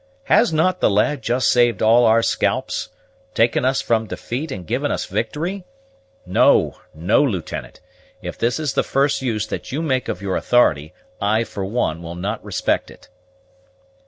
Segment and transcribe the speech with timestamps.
[0.23, 2.89] Has not the lad just saved all our scalps,
[3.35, 5.63] taken us from defeat, and given us victory?
[6.25, 7.81] No, no, Lieutenant;
[8.19, 10.91] if this is the first use that you make of your authority,
[11.21, 13.09] I, for one, will not respect it."